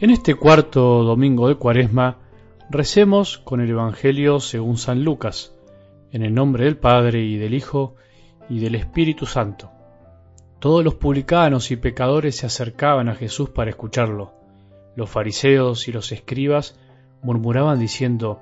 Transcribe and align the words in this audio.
En 0.00 0.10
este 0.10 0.36
cuarto 0.36 1.02
domingo 1.02 1.48
de 1.48 1.56
Cuaresma 1.56 2.18
recemos 2.70 3.36
con 3.36 3.60
el 3.60 3.70
Evangelio 3.70 4.38
según 4.38 4.78
San 4.78 5.02
Lucas, 5.02 5.56
en 6.12 6.22
el 6.22 6.32
nombre 6.32 6.66
del 6.66 6.76
Padre 6.76 7.24
y 7.24 7.36
del 7.36 7.52
Hijo 7.52 7.96
y 8.48 8.60
del 8.60 8.76
Espíritu 8.76 9.26
Santo. 9.26 9.72
Todos 10.60 10.84
los 10.84 10.94
publicanos 10.94 11.72
y 11.72 11.76
pecadores 11.76 12.36
se 12.36 12.46
acercaban 12.46 13.08
a 13.08 13.16
Jesús 13.16 13.50
para 13.50 13.70
escucharlo. 13.70 14.34
Los 14.94 15.10
fariseos 15.10 15.88
y 15.88 15.92
los 15.92 16.12
escribas 16.12 16.78
murmuraban 17.20 17.80
diciendo, 17.80 18.40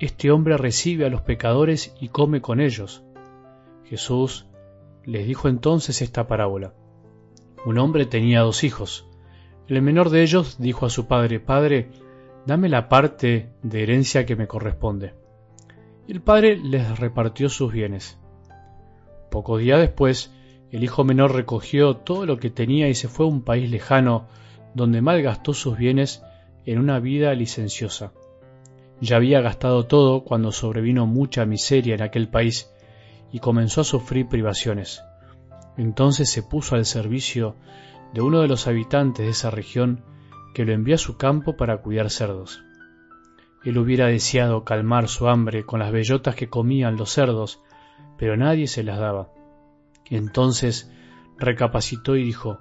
Este 0.00 0.30
hombre 0.30 0.58
recibe 0.58 1.06
a 1.06 1.10
los 1.10 1.22
pecadores 1.22 1.94
y 1.98 2.08
come 2.08 2.42
con 2.42 2.60
ellos. 2.60 3.02
Jesús 3.84 4.44
les 5.06 5.26
dijo 5.26 5.48
entonces 5.48 6.02
esta 6.02 6.26
parábola. 6.28 6.74
Un 7.64 7.78
hombre 7.78 8.04
tenía 8.04 8.40
dos 8.40 8.62
hijos. 8.62 9.07
El 9.68 9.82
menor 9.82 10.08
de 10.08 10.22
ellos 10.22 10.56
dijo 10.58 10.86
a 10.86 10.90
su 10.90 11.06
padre, 11.06 11.40
Padre, 11.40 11.90
dame 12.46 12.70
la 12.70 12.88
parte 12.88 13.50
de 13.62 13.82
herencia 13.82 14.24
que 14.24 14.34
me 14.34 14.46
corresponde. 14.46 15.12
Y 16.06 16.12
el 16.12 16.22
padre 16.22 16.56
les 16.56 16.98
repartió 16.98 17.50
sus 17.50 17.70
bienes. 17.70 18.18
Poco 19.30 19.58
día 19.58 19.76
después, 19.76 20.32
el 20.72 20.82
hijo 20.82 21.04
menor 21.04 21.34
recogió 21.34 21.96
todo 21.96 22.24
lo 22.24 22.38
que 22.38 22.48
tenía 22.48 22.88
y 22.88 22.94
se 22.94 23.08
fue 23.08 23.26
a 23.26 23.28
un 23.28 23.42
país 23.42 23.70
lejano, 23.70 24.26
donde 24.72 25.02
malgastó 25.02 25.52
sus 25.52 25.76
bienes 25.76 26.22
en 26.64 26.78
una 26.78 26.98
vida 26.98 27.34
licenciosa. 27.34 28.12
Ya 29.02 29.16
había 29.16 29.42
gastado 29.42 29.84
todo 29.84 30.24
cuando 30.24 30.50
sobrevino 30.50 31.06
mucha 31.06 31.44
miseria 31.44 31.94
en 31.94 32.02
aquel 32.02 32.28
país 32.28 32.70
y 33.32 33.40
comenzó 33.40 33.82
a 33.82 33.84
sufrir 33.84 34.28
privaciones. 34.28 35.02
Entonces 35.76 36.30
se 36.30 36.42
puso 36.42 36.74
al 36.74 36.86
servicio 36.86 37.54
de 38.12 38.22
uno 38.22 38.40
de 38.40 38.48
los 38.48 38.66
habitantes 38.66 39.24
de 39.24 39.30
esa 39.30 39.50
región 39.50 40.02
que 40.54 40.64
lo 40.64 40.72
envió 40.72 40.94
a 40.94 40.98
su 40.98 41.16
campo 41.16 41.56
para 41.56 41.78
cuidar 41.78 42.10
cerdos. 42.10 42.62
Él 43.64 43.76
hubiera 43.78 44.06
deseado 44.06 44.64
calmar 44.64 45.08
su 45.08 45.28
hambre 45.28 45.64
con 45.64 45.80
las 45.80 45.92
bellotas 45.92 46.34
que 46.34 46.48
comían 46.48 46.96
los 46.96 47.10
cerdos, 47.10 47.62
pero 48.16 48.36
nadie 48.36 48.66
se 48.66 48.82
las 48.82 48.98
daba. 48.98 49.30
entonces 50.10 50.90
recapacitó 51.38 52.16
y 52.16 52.24
dijo, 52.24 52.60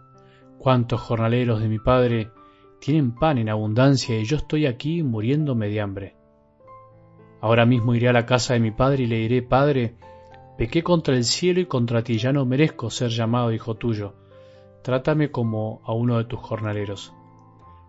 ¿Cuántos 0.59 1.01
jornaleros 1.01 1.61
de 1.61 1.69
mi 1.69 1.79
padre 1.79 2.31
tienen 2.79 3.15
pan 3.15 3.37
en 3.37 3.49
abundancia 3.49 4.19
y 4.19 4.25
yo 4.25 4.37
estoy 4.37 4.65
aquí 4.65 5.01
muriéndome 5.03 5.69
de 5.69 5.81
hambre? 5.81 6.15
Ahora 7.39 7.65
mismo 7.65 7.95
iré 7.95 8.09
a 8.09 8.13
la 8.13 8.25
casa 8.25 8.53
de 8.53 8.59
mi 8.59 8.71
padre 8.71 9.03
y 9.03 9.07
le 9.07 9.17
diré, 9.17 9.43
Padre, 9.43 9.95
pequé 10.57 10.83
contra 10.83 11.15
el 11.15 11.23
cielo 11.23 11.59
y 11.59 11.65
contra 11.67 12.03
ti, 12.03 12.17
ya 12.17 12.33
no 12.33 12.45
merezco 12.45 12.89
ser 12.89 13.09
llamado 13.09 13.53
hijo 13.53 13.75
tuyo 13.75 14.15
trátame 14.83 15.31
como 15.31 15.81
a 15.85 15.93
uno 15.93 16.17
de 16.17 16.25
tus 16.25 16.39
jornaleros. 16.39 17.13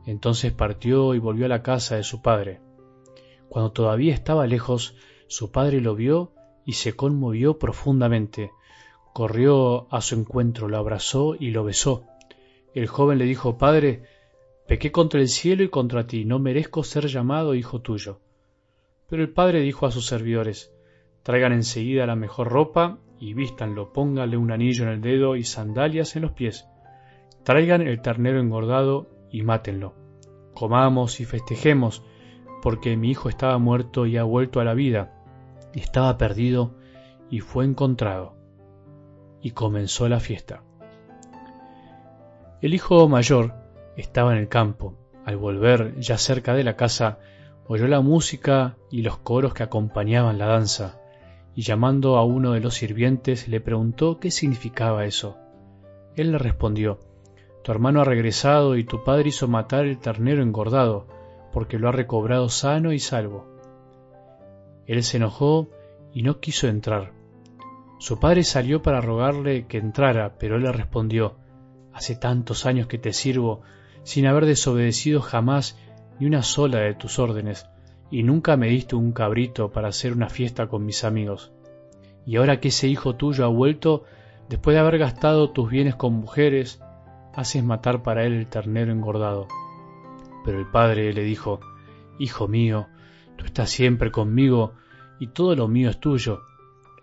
Entonces 0.07 0.53
partió 0.53 1.15
y 1.15 1.19
volvió 1.19 1.47
a 1.47 1.51
la 1.51 1.63
casa 1.63 1.97
de 1.97 2.03
su 2.03 2.23
padre. 2.23 2.61
Cuando 3.49 3.73
todavía 3.73 4.15
estaba 4.15 4.47
lejos, 4.47 4.97
su 5.27 5.51
padre 5.51 5.81
lo 5.81 5.95
vio 5.95 6.33
y 6.65 6.73
se 6.73 6.95
conmovió 6.95 7.59
profundamente. 7.59 8.51
Corrió 9.13 9.87
a 9.93 10.01
su 10.01 10.15
encuentro, 10.15 10.69
lo 10.69 10.79
abrazó 10.79 11.37
y 11.39 11.51
lo 11.51 11.65
besó. 11.65 12.05
El 12.75 12.87
joven 12.87 13.19
le 13.19 13.25
dijo, 13.25 13.59
Padre, 13.59 14.03
pequé 14.67 14.93
contra 14.93 15.21
el 15.21 15.29
cielo 15.29 15.63
y 15.63 15.69
contra 15.69 16.07
ti, 16.07 16.25
no 16.25 16.39
merezco 16.39 16.85
ser 16.85 17.07
llamado 17.07 17.55
hijo 17.55 17.81
tuyo. 17.81 18.21
Pero 19.09 19.23
el 19.23 19.31
padre 19.31 19.61
dijo 19.61 19.87
a 19.87 19.91
sus 19.91 20.07
servidores, 20.07 20.73
Traigan 21.23 21.53
enseguida 21.53 22.07
la 22.07 22.17
mejor 22.17 22.49
ropa 22.49 22.99
y 23.21 23.35
vístanlo, 23.35 23.93
pónganle 23.93 24.37
un 24.37 24.53
anillo 24.53 24.85
en 24.85 24.91
el 24.91 25.01
dedo 25.01 25.37
y 25.37 25.45
sandalias 25.45 26.17
en 26.17 26.23
los 26.23 26.33
pies 26.33 26.67
Traigan 27.49 27.81
el 27.81 28.03
ternero 28.03 28.41
engordado 28.41 29.09
y 29.31 29.41
mátenlo. 29.41 29.95
Comamos 30.55 31.19
y 31.19 31.25
festejemos, 31.25 32.05
porque 32.61 32.95
mi 32.99 33.11
hijo 33.11 33.31
estaba 33.31 33.57
muerto 33.57 34.05
y 34.05 34.19
ha 34.19 34.23
vuelto 34.23 34.61
a 34.61 34.65
la 34.65 34.75
vida, 34.75 35.25
estaba 35.73 36.19
perdido 36.19 36.75
y 37.31 37.41
fue 37.41 37.65
encontrado. 37.65 38.35
Y 39.41 39.53
comenzó 39.53 40.11
la 40.11 40.21
fiesta. 40.21 40.63
El 42.61 42.75
hijo 42.75 43.09
mayor 43.09 43.55
estaba 43.97 44.33
en 44.33 44.41
el 44.41 44.49
campo. 44.49 44.99
Al 45.25 45.39
volver, 45.39 45.99
ya 45.99 46.19
cerca 46.19 46.53
de 46.53 46.65
la 46.65 46.77
casa, 46.77 47.19
oyó 47.67 47.89
la 47.89 48.03
música 48.03 48.77
y 48.91 49.01
los 49.01 49.17
coros 49.17 49.55
que 49.55 49.63
acompañaban 49.63 50.37
la 50.37 50.49
danza, 50.49 51.01
y 51.55 51.63
llamando 51.63 52.19
a 52.19 52.25
uno 52.27 52.53
de 52.53 52.61
los 52.61 52.75
sirvientes 52.75 53.49
le 53.49 53.63
preguntó 53.63 54.21
qué 54.21 54.31
significaba 54.31 55.07
eso. 55.07 55.39
Él 56.15 56.33
le 56.33 56.37
respondió, 56.37 57.08
tu 57.63 57.73
hermano 57.73 58.01
ha 58.01 58.05
regresado 58.05 58.77
y 58.77 58.85
tu 58.85 59.05
padre 59.05 59.29
hizo 59.29 59.49
matar 59.49 59.85
el 59.85 59.99
ternero 59.99 60.43
engordado, 60.43 61.07
porque 61.53 61.79
lo 61.79 61.89
ha 61.89 61.93
recobrado 61.93 62.49
sano 62.49 62.93
y 62.93 62.99
salvo. 62.99 63.47
Él 64.87 65.03
se 65.03 65.19
enojó 65.19 65.69
y 66.13 66.23
no 66.23 66.41
quiso 66.41 66.69
entrar. 66.69 67.13
Su 67.99 68.19
padre 68.21 68.45
salió 68.45 68.81
para 68.81 69.01
rogarle 69.01 69.67
que 69.67 69.79
entrara, 69.79 70.35
pero 70.39 70.57
él 70.57 70.63
le 70.63 70.73
respondió, 70.73 71.37
Hace 71.93 72.15
tantos 72.15 72.65
años 72.65 72.87
que 72.87 72.99
te 72.99 73.13
sirvo, 73.13 73.63
sin 74.05 74.27
haber 74.27 74.47
desobedecido 74.47 75.21
jamás 75.21 75.77
ni 76.21 76.27
una 76.27 76.43
sola 76.43 76.79
de 76.79 76.95
tus 76.95 77.19
órdenes, 77.19 77.67
y 78.11 78.23
nunca 78.23 78.57
me 78.57 78.69
diste 78.69 78.95
un 78.95 79.13
cabrito 79.13 79.73
para 79.73 79.89
hacer 79.89 80.13
una 80.13 80.29
fiesta 80.29 80.69
con 80.69 80.87
mis 80.87 81.05
amigos. 81.05 81.53
Y 82.25 82.37
ahora 82.37 82.61
que 82.61 82.69
ese 82.69 82.89
hijo 82.89 83.17
tuyo 83.17 83.45
ha 83.45 83.49
vuelto, 83.49 84.05
después 84.49 84.75
de 84.75 84.81
haber 84.81 84.99
gastado 84.99 85.51
tus 85.51 85.69
bienes 85.71 85.97
con 85.97 86.15
mujeres, 86.15 86.81
haces 87.35 87.63
matar 87.65 88.03
para 88.03 88.25
él 88.25 88.35
el 88.35 88.47
ternero 88.47 88.93
engordado. 88.93 89.49
Pero 90.45 90.59
el 90.59 90.67
padre 90.67 91.13
le 91.13 91.23
dijo, 91.23 91.61
Hijo 92.19 92.49
mío, 92.49 92.87
tú 93.37 93.45
estás 93.45 93.71
siempre 93.71 94.11
conmigo 94.11 94.73
y 95.19 95.29
todo 95.29 95.55
lo 95.55 95.69
mío 95.69 95.91
es 95.91 96.01
tuyo. 96.01 96.43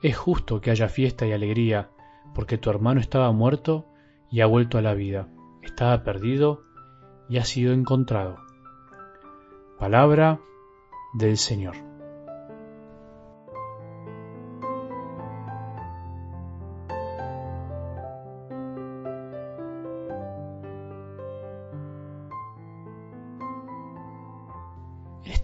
Es 0.02 0.18
justo 0.18 0.62
que 0.62 0.72
haya 0.72 0.90
fiesta 0.90 1.26
y 1.26 1.32
alegría, 1.32 1.90
porque 2.34 2.58
tu 2.58 2.70
hermano 2.70 3.00
estaba 3.00 3.32
muerto 3.32 3.86
y 4.30 4.42
ha 4.42 4.46
vuelto 4.46 4.78
a 4.78 4.82
la 4.82 4.94
vida, 4.94 5.30
estaba 5.62 6.04
perdido 6.04 6.64
y 7.30 7.38
ha 7.38 7.46
sido 7.46 7.74
encontrado. 7.74 8.38
Palabra 9.80 10.40
del 11.14 11.38
Señor. 11.38 11.95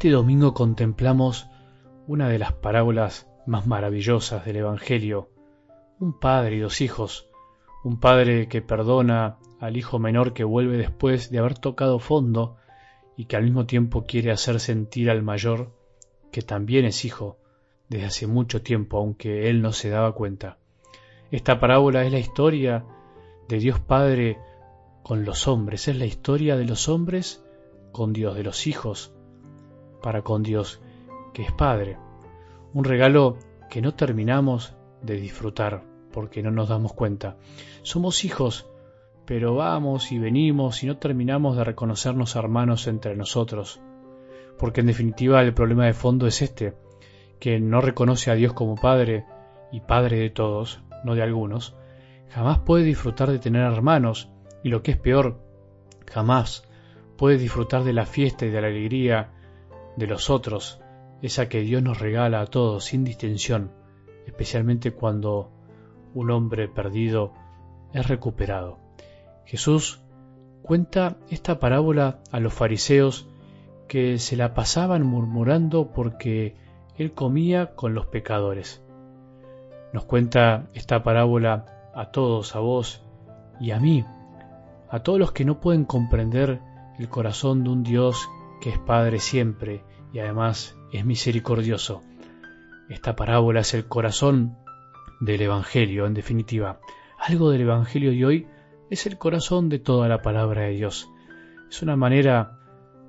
Este 0.02 0.10
domingo 0.10 0.56
contemplamos 0.56 1.48
una 2.08 2.28
de 2.28 2.40
las 2.40 2.54
parábolas 2.54 3.30
más 3.46 3.68
maravillosas 3.68 4.44
del 4.44 4.56
Evangelio, 4.56 5.30
un 6.00 6.20
padre 6.20 6.56
y 6.56 6.60
dos 6.60 6.82
hijos, 6.82 7.30
un 7.84 8.00
padre 8.00 8.48
que 8.48 8.64
perdona 8.64 9.38
al 9.60 9.78
hijo 9.78 10.00
menor 10.00 10.34
que 10.34 10.44
vuelve 10.44 10.76
después 10.78 11.30
de 11.30 11.38
haber 11.38 11.56
tocado 11.56 12.00
fondo 12.00 12.56
y 13.16 13.26
que 13.26 13.36
al 13.36 13.44
mismo 13.44 13.68
tiempo 13.68 14.06
quiere 14.08 14.32
hacer 14.32 14.60
sentir 14.60 15.12
al 15.12 15.22
mayor 15.22 15.72
que 16.32 16.42
también 16.42 16.86
es 16.86 17.06
hijo 17.06 17.38
desde 17.88 18.06
hace 18.06 18.26
mucho 18.26 18.64
tiempo, 18.64 18.98
aunque 18.98 19.52
él 19.52 19.62
no 19.62 19.72
se 19.72 19.92
daba 19.92 20.16
cuenta. 20.16 20.58
Esta 21.30 21.60
parábola 21.60 22.04
es 22.06 22.12
la 22.12 22.18
historia 22.18 22.86
de 23.48 23.60
Dios 23.60 23.80
Padre 23.80 24.40
con 25.04 25.26
los 25.26 25.48
hombres, 25.48 25.88
es 25.88 25.96
la 25.96 26.06
historia 26.06 26.58
de 26.58 26.66
los 26.66 26.90
hombres 26.90 27.46
con 27.92 28.14
Dios, 28.14 28.36
de 28.36 28.42
los 28.42 28.66
hijos 28.66 29.14
para 30.02 30.22
con 30.22 30.44
Dios, 30.44 30.82
que 31.34 31.44
es 31.44 31.52
Padre. 31.52 31.98
Un 32.74 32.84
regalo 32.84 33.38
que 33.70 33.82
no 33.82 33.94
terminamos 33.94 34.76
de 35.02 35.16
disfrutar 35.16 35.84
porque 36.12 36.44
no 36.44 36.52
nos 36.52 36.70
damos 36.70 36.94
cuenta. 36.94 37.38
Somos 37.84 38.26
hijos, 38.26 38.68
pero 39.26 39.56
vamos 39.56 40.12
y 40.12 40.20
venimos 40.20 40.84
y 40.84 40.88
no 40.88 40.98
terminamos 40.98 41.56
de 41.58 41.64
reconocernos 41.64 42.36
hermanos 42.36 42.88
entre 42.88 43.16
nosotros. 43.16 43.82
Porque 44.58 44.82
en 44.82 44.88
definitiva 44.88 45.42
el 45.42 45.54
problema 45.54 45.86
de 45.86 45.94
fondo 45.94 46.28
es 46.28 46.42
este, 46.42 46.74
que 47.40 47.60
no 47.60 47.82
reconoce 47.82 48.30
a 48.30 48.36
Dios 48.36 48.54
como 48.54 48.76
Padre 48.76 49.26
y 49.72 49.80
Padre 49.80 50.20
de 50.20 50.30
todos, 50.30 50.82
no 51.04 51.16
de 51.16 51.24
algunos, 51.24 51.76
jamás 52.30 52.60
puede 52.60 52.84
disfrutar 52.84 53.32
de 53.32 53.40
tener 53.40 53.64
hermanos 53.64 54.30
y 54.64 54.70
lo 54.70 54.84
que 54.84 54.92
es 54.92 54.98
peor, 54.98 55.40
jamás 56.12 56.68
puede 57.18 57.38
disfrutar 57.38 57.84
de 57.84 57.94
la 57.94 58.06
fiesta 58.06 58.46
y 58.46 58.50
de 58.50 58.62
la 58.62 58.68
alegría 58.68 59.32
de 59.96 60.08
los 60.08 60.30
otros, 60.30 60.82
esa 61.22 61.50
que 61.50 61.62
Dios 61.62 61.84
nos 61.84 62.00
regala 62.00 62.42
a 62.42 62.48
todos 62.48 62.86
sin 62.86 63.04
distinción, 63.04 63.72
especialmente 64.26 64.92
cuando 64.92 65.52
un 66.14 66.32
hombre 66.32 66.68
perdido 66.68 67.34
es 67.94 68.08
recuperado. 68.08 68.80
Jesús 69.46 70.02
cuenta 70.62 71.18
esta 71.30 71.60
parábola 71.60 72.20
a 72.32 72.40
los 72.40 72.54
fariseos 72.54 73.28
que 73.88 74.20
se 74.20 74.38
la 74.38 74.54
pasaban 74.54 75.04
murmurando 75.04 75.92
porque 75.92 76.56
él 76.98 77.14
comía 77.14 77.76
con 77.76 77.94
los 77.94 78.06
pecadores. 78.08 78.82
Nos 79.94 80.06
cuenta 80.06 80.70
esta 80.74 81.04
parábola 81.04 81.92
a 81.94 82.12
todos, 82.12 82.56
a 82.56 82.60
vos 82.60 83.04
y 83.60 83.72
a 83.72 83.80
mí, 83.80 84.06
a 84.90 85.00
todos 85.00 85.20
los 85.20 85.32
que 85.34 85.46
no 85.46 85.60
pueden 85.60 85.84
comprender 85.84 86.62
el 86.98 87.10
corazón 87.10 87.64
de 87.64 87.70
un 87.70 87.84
Dios 87.84 88.30
que 88.62 88.70
es 88.70 88.80
Padre 88.80 89.20
siempre 89.20 89.84
y 90.14 90.20
además 90.20 90.78
es 90.94 91.04
misericordioso. 91.04 92.02
Esta 92.90 93.16
parábola 93.16 93.62
es 93.62 93.74
el 93.74 93.88
corazón 93.88 94.58
del 95.20 95.42
Evangelio, 95.42 96.06
en 96.06 96.14
definitiva. 96.14 96.80
Algo 97.18 97.50
del 97.50 97.62
Evangelio 97.62 98.12
de 98.12 98.26
hoy 98.26 98.48
es 98.90 99.06
el 99.06 99.18
corazón 99.18 99.68
de 99.68 99.80
toda 99.80 100.08
la 100.08 100.22
palabra 100.22 100.64
de 100.64 100.72
Dios. 100.72 101.10
Es 101.70 101.82
una 101.82 101.96
manera 101.96 102.60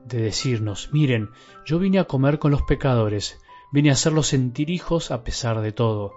de 0.07 0.21
decirnos, 0.21 0.91
miren, 0.93 1.31
yo 1.65 1.79
vine 1.79 1.99
a 1.99 2.05
comer 2.05 2.39
con 2.39 2.51
los 2.51 2.63
pecadores, 2.63 3.41
vine 3.73 3.91
a 3.91 3.93
hacerlos 3.93 4.29
sentir 4.29 4.71
hijos 4.71 5.11
a 5.11 5.23
pesar 5.23 5.61
de 5.61 5.73
todo, 5.73 6.13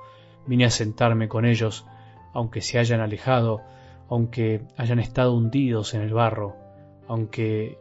vine 0.48 0.66
a 0.66 0.70
sentarme 0.70 1.28
con 1.28 1.46
ellos, 1.46 1.86
aunque 2.34 2.62
se 2.62 2.80
hayan 2.80 3.02
alejado, 3.02 3.62
aunque 4.10 4.66
hayan 4.78 5.00
estado 5.00 5.34
hundidos 5.34 5.94
en 5.94 6.02
el 6.02 6.14
barro, 6.14 6.56
aunque 7.08 7.80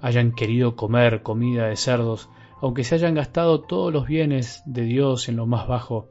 hayan 0.00 0.32
querido 0.32 0.76
comer 0.76 1.22
comida 1.22 1.66
de 1.66 1.76
cerdos, 1.76 2.30
aunque 2.60 2.84
se 2.84 2.94
hayan 2.94 3.14
gastado 3.14 3.60
todos 3.60 3.92
los 3.92 4.06
bienes 4.06 4.62
de 4.66 4.82
Dios 4.82 5.28
en 5.28 5.36
lo 5.36 5.46
más 5.46 5.68
bajo, 5.68 6.08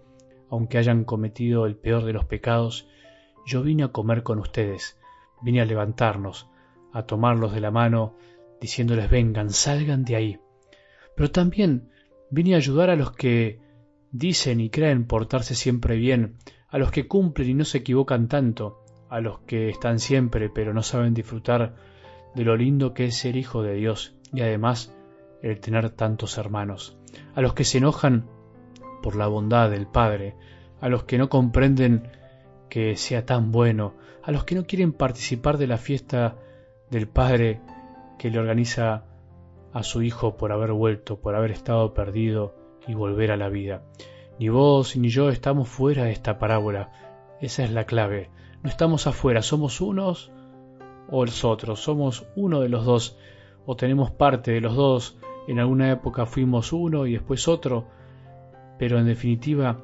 aunque 0.50 0.78
hayan 0.78 1.04
cometido 1.04 1.66
el 1.66 1.75
peor 1.75 2.06
de 2.06 2.13
los 2.13 2.25
pecados, 2.25 2.88
yo 3.45 3.63
vine 3.63 3.84
a 3.84 3.89
comer 3.89 4.24
con 4.24 4.39
ustedes, 4.39 4.98
vine 5.42 5.62
a 5.62 5.66
levantarnos, 5.66 6.50
a 6.94 7.04
tomarlos 7.04 7.54
de 7.54 7.62
la 7.62 7.72
mano, 7.72 8.16
diciéndoles 8.60 9.10
vengan, 9.10 9.50
salgan 9.50 10.04
de 10.04 10.16
ahí. 10.16 10.40
Pero 11.16 11.31
también 11.31 11.90
vine 12.30 12.54
a 12.54 12.57
ayudar 12.57 12.90
a 12.90 12.95
los 12.95 13.12
que 13.12 13.60
dicen 14.12 14.60
y 14.60 14.69
creen 14.69 15.06
portarse 15.06 15.56
siempre 15.56 15.95
bien, 15.95 16.38
a 16.69 16.78
los 16.78 16.92
que 16.92 17.07
cumplen 17.07 17.50
y 17.50 17.54
no 17.54 17.66
se 17.66 17.80
equivocan 17.80 18.28
tanto, 18.28 18.83
a 19.10 19.22
los 19.22 19.40
que 19.40 19.69
están 19.69 20.00
siempre 20.00 20.50
pero 20.50 20.74
no 20.74 20.83
saben 20.83 21.13
disfrutar 21.13 21.75
de 22.38 22.45
lo 22.45 22.56
lindo 22.56 22.94
que 22.94 23.06
es 23.06 23.18
ser 23.18 23.36
hijo 23.36 23.63
de 23.63 23.74
Dios 23.74 24.16
y 24.31 24.42
además 24.42 24.95
el 25.42 25.60
tener 25.60 25.89
tantos 25.89 26.38
hermanos, 26.38 26.95
a 27.34 27.42
los 27.42 27.56
que 27.56 27.63
se 27.63 27.80
enojan 27.80 28.30
por 29.01 29.16
la 29.16 29.25
bondad 29.25 29.72
del 29.72 29.88
Padre, 29.88 30.36
a 30.80 30.88
los 30.88 31.04
que 31.06 31.18
no 31.18 31.30
comprenden 31.30 32.12
que 32.69 32.95
sea 32.95 33.25
tan 33.25 33.51
bueno, 33.51 33.95
a 34.22 34.31
los 34.31 34.44
que 34.44 34.54
no 34.54 34.68
quieren 34.68 34.94
participar 34.94 35.57
de 35.57 35.66
la 35.66 35.78
fiesta 35.78 36.36
del 36.92 37.07
Padre 37.07 37.60
que 38.19 38.30
le 38.30 38.38
organiza 38.38 39.06
a 39.74 39.81
su 39.81 40.04
Hijo 40.04 40.38
por 40.38 40.51
haber 40.51 40.74
vuelto, 40.74 41.19
por 41.19 41.33
haber 41.33 41.50
estado 41.50 41.95
perdido 41.95 42.54
y 42.88 42.94
volver 42.94 43.31
a 43.31 43.38
la 43.38 43.50
vida. 43.50 43.81
Ni 44.38 44.50
vos 44.50 44.95
ni 44.95 45.10
yo 45.10 45.30
estamos 45.30 45.69
fuera 45.69 46.04
de 46.04 46.12
esta 46.12 46.38
parábola. 46.38 46.92
Esa 47.42 47.63
es 47.63 47.72
la 47.72 47.86
clave. 47.86 48.30
No 48.62 48.69
estamos 48.69 49.07
afuera, 49.07 49.42
somos 49.42 49.81
unos 49.81 50.31
o 51.09 51.25
los 51.25 51.44
otros, 51.44 51.80
somos 51.81 52.25
uno 52.36 52.62
de 52.62 52.69
los 52.69 52.86
dos 52.86 53.18
o 53.65 53.75
tenemos 53.75 54.12
parte 54.12 54.51
de 54.51 54.62
los 54.62 54.75
dos. 54.75 55.18
En 55.48 55.59
alguna 55.59 55.92
época 55.92 56.25
fuimos 56.25 56.74
uno 56.74 57.06
y 57.06 57.13
después 57.13 57.48
otro, 57.48 57.88
pero 58.77 59.00
en 59.00 59.06
definitiva 59.06 59.80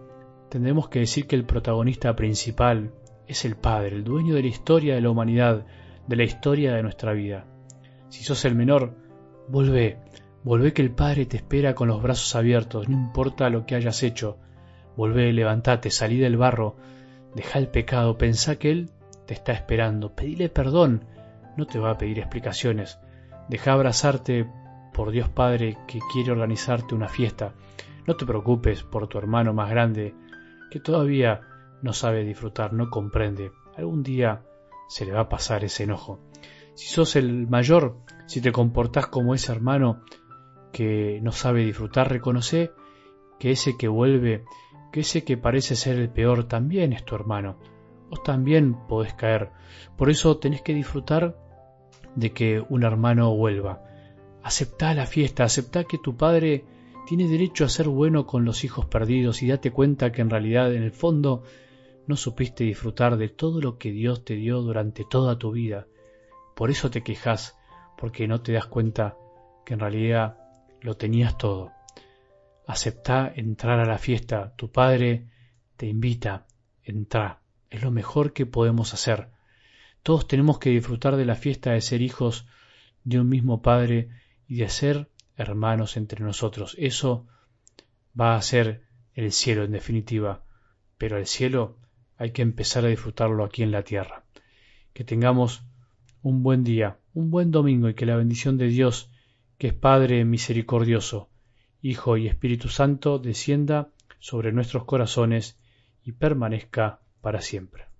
tendremos 0.49 0.89
que 0.89 0.99
decir 0.99 1.27
que 1.27 1.35
el 1.35 1.45
protagonista 1.45 2.15
principal 2.15 2.91
es 3.27 3.45
el 3.45 3.55
Padre, 3.55 3.95
el 3.95 4.03
dueño 4.03 4.35
de 4.35 4.41
la 4.41 4.47
historia 4.47 4.95
de 4.95 5.01
la 5.01 5.09
humanidad, 5.09 5.65
de 6.07 6.15
la 6.15 6.23
historia 6.23 6.73
de 6.73 6.83
nuestra 6.83 7.13
vida. 7.13 7.45
Si 8.09 8.23
sos 8.23 8.45
el 8.45 8.55
menor, 8.55 8.93
volvé, 9.47 9.97
volvé 10.43 10.73
que 10.73 10.81
el 10.81 10.91
Padre 10.91 11.25
te 11.25 11.37
espera 11.37 11.73
con 11.75 11.87
los 11.87 12.01
brazos 12.01 12.35
abiertos, 12.35 12.89
no 12.89 12.95
importa 12.95 13.49
lo 13.49 13.65
que 13.65 13.75
hayas 13.75 14.03
hecho. 14.03 14.37
Volvé, 14.95 15.33
levántate, 15.33 15.89
salí 15.89 16.17
del 16.17 16.37
barro, 16.37 16.75
deja 17.33 17.59
el 17.59 17.67
pecado, 17.69 18.17
pensá 18.17 18.57
que 18.57 18.71
Él 18.71 18.89
te 19.25 19.33
está 19.33 19.53
esperando, 19.53 20.13
pedile 20.13 20.49
perdón, 20.49 21.05
no 21.57 21.65
te 21.65 21.79
va 21.79 21.91
a 21.91 21.97
pedir 21.97 22.19
explicaciones. 22.19 22.99
Deja 23.49 23.73
abrazarte 23.73 24.49
por 24.93 25.11
Dios 25.11 25.29
Padre 25.29 25.77
que 25.87 25.99
quiere 26.11 26.31
organizarte 26.31 26.95
una 26.95 27.09
fiesta. 27.09 27.53
No 28.07 28.15
te 28.15 28.25
preocupes 28.25 28.83
por 28.83 29.07
tu 29.07 29.17
hermano 29.17 29.53
más 29.53 29.69
grande 29.69 30.15
que 30.69 30.79
todavía 30.79 31.41
no 31.81 31.93
sabe 31.93 32.23
disfrutar, 32.23 32.73
no 32.73 32.89
comprende. 32.89 33.51
Algún 33.77 34.03
día 34.03 34.43
se 34.87 35.05
le 35.05 35.11
va 35.11 35.21
a 35.21 35.29
pasar 35.29 35.63
ese 35.63 35.83
enojo. 35.83 36.19
Si 36.75 36.87
sos 36.87 37.15
el 37.15 37.47
mayor, 37.47 37.97
si 38.25 38.41
te 38.41 38.51
comportás 38.51 39.07
como 39.07 39.35
ese 39.35 39.51
hermano 39.51 40.01
que 40.71 41.19
no 41.21 41.31
sabe 41.31 41.63
disfrutar, 41.63 42.09
reconoce 42.09 42.71
que 43.39 43.51
ese 43.51 43.77
que 43.77 43.87
vuelve, 43.87 44.45
que 44.91 45.01
ese 45.01 45.23
que 45.23 45.37
parece 45.37 45.75
ser 45.75 45.97
el 45.97 46.09
peor, 46.09 46.45
también 46.45 46.93
es 46.93 47.03
tu 47.05 47.15
hermano. 47.15 47.57
Vos 48.09 48.23
también 48.23 48.75
podés 48.87 49.13
caer. 49.13 49.51
Por 49.97 50.09
eso 50.09 50.37
tenés 50.37 50.61
que 50.61 50.73
disfrutar 50.73 51.37
de 52.15 52.31
que 52.31 52.63
un 52.67 52.83
hermano 52.83 53.35
vuelva. 53.35 53.83
Aceptá 54.41 54.93
la 54.93 55.05
fiesta, 55.05 55.43
aceptá 55.43 55.85
que 55.85 55.97
tu 55.97 56.17
padre 56.17 56.65
tiene 57.07 57.27
derecho 57.27 57.65
a 57.65 57.69
ser 57.69 57.89
bueno 57.89 58.25
con 58.25 58.45
los 58.45 58.63
hijos 58.63 58.85
perdidos 58.85 59.41
y 59.41 59.47
date 59.47 59.71
cuenta 59.71 60.11
que 60.11 60.21
en 60.21 60.29
realidad 60.29 60.73
en 60.73 60.83
el 60.83 60.91
fondo 60.91 61.43
no 62.07 62.15
supiste 62.15 62.63
disfrutar 62.63 63.17
de 63.17 63.29
todo 63.29 63.61
lo 63.61 63.77
que 63.77 63.91
Dios 63.91 64.25
te 64.25 64.35
dio 64.35 64.61
durante 64.61 65.05
toda 65.05 65.37
tu 65.37 65.51
vida. 65.51 65.87
Por 66.55 66.69
eso 66.69 66.89
te 66.91 67.03
quejas, 67.03 67.57
porque 67.97 68.27
no 68.27 68.41
te 68.41 68.53
das 68.53 68.67
cuenta 68.67 69.17
que 69.65 69.73
en 69.73 69.79
realidad 69.79 70.37
lo 70.81 70.95
tenías 70.95 71.37
todo. 71.37 71.71
Aceptá 72.67 73.31
entrar 73.35 73.79
a 73.79 73.85
la 73.85 73.97
fiesta, 73.97 74.53
tu 74.55 74.71
padre 74.71 75.27
te 75.77 75.87
invita, 75.87 76.45
entra, 76.83 77.41
es 77.69 77.81
lo 77.81 77.91
mejor 77.91 78.33
que 78.33 78.45
podemos 78.45 78.93
hacer. 78.93 79.32
Todos 80.03 80.27
tenemos 80.27 80.59
que 80.59 80.69
disfrutar 80.69 81.15
de 81.15 81.25
la 81.25 81.35
fiesta 81.35 81.71
de 81.71 81.81
ser 81.81 82.01
hijos 82.01 82.45
de 83.05 83.21
un 83.21 83.29
mismo 83.29 83.61
Padre 83.61 84.09
y 84.47 84.57
de 84.57 84.67
ser 84.67 85.09
hermanos 85.37 85.95
entre 85.95 86.23
nosotros. 86.23 86.75
Eso 86.77 87.25
va 88.19 88.35
a 88.35 88.41
ser 88.41 88.83
el 89.13 89.31
cielo 89.31 89.63
en 89.63 89.71
definitiva, 89.71 90.43
pero 90.97 91.17
el 91.17 91.25
cielo 91.25 91.77
hay 92.17 92.31
que 92.31 92.41
empezar 92.41 92.83
a 92.85 92.89
disfrutarlo 92.89 93.45
aquí 93.45 93.63
en 93.63 93.71
la 93.71 93.83
tierra. 93.83 94.25
Que 94.93 95.05
tengamos 95.05 95.63
un 96.21 96.43
buen 96.43 96.65
día, 96.65 96.99
un 97.13 97.31
buen 97.31 97.51
domingo 97.51 97.87
y 97.87 97.93
que 97.93 98.05
la 98.05 98.17
bendición 98.17 98.57
de 98.57 98.67
Dios, 98.67 99.09
que 99.57 99.67
es 99.67 99.73
Padre 99.73 100.25
misericordioso, 100.25 101.29
Hijo 101.81 102.17
y 102.17 102.27
Espíritu 102.27 102.67
Santo, 102.67 103.19
descienda 103.19 103.89
sobre 104.19 104.51
nuestros 104.51 104.83
corazones 104.83 105.57
y 106.03 106.11
permanezca 106.13 106.99
para 107.21 107.41
siempre. 107.41 107.92